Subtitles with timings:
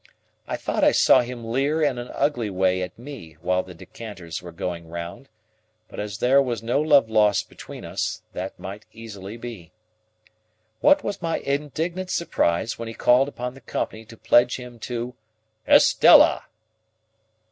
[0.47, 4.41] I thought I saw him leer in an ugly way at me while the decanters
[4.41, 5.29] were going round,
[5.87, 9.73] but as there was no love lost between us, that might easily be.
[10.79, 15.13] What was my indignant surprise when he called upon the company to pledge him to
[15.67, 16.45] "Estella!"